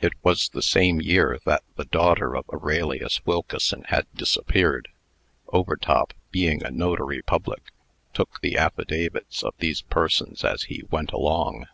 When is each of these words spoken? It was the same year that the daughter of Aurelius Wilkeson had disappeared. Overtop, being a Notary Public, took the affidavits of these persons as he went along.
It 0.00 0.14
was 0.24 0.48
the 0.48 0.60
same 0.60 1.00
year 1.00 1.38
that 1.44 1.62
the 1.76 1.84
daughter 1.84 2.36
of 2.36 2.50
Aurelius 2.52 3.24
Wilkeson 3.24 3.84
had 3.84 4.08
disappeared. 4.12 4.88
Overtop, 5.52 6.14
being 6.32 6.64
a 6.64 6.70
Notary 6.72 7.22
Public, 7.22 7.70
took 8.12 8.40
the 8.40 8.56
affidavits 8.58 9.44
of 9.44 9.54
these 9.58 9.82
persons 9.82 10.42
as 10.44 10.64
he 10.64 10.82
went 10.90 11.12
along. 11.12 11.68